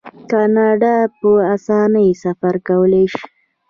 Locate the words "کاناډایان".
0.31-1.09